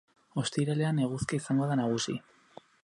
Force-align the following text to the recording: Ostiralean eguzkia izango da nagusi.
Ostiralean 0.43 1.03
eguzkia 1.03 1.43
izango 1.45 1.69
da 1.73 1.81
nagusi. 1.83 2.19